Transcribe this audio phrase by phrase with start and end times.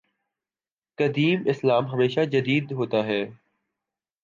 [0.97, 3.23] قدیم اسلام ہمیشہ جدید ہوتا ہے۔